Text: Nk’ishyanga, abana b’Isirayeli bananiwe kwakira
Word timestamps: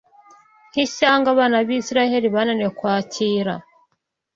Nk’ishyanga, 0.69 1.27
abana 1.33 1.55
b’Isirayeli 1.67 2.27
bananiwe 2.35 2.71
kwakira 2.77 3.53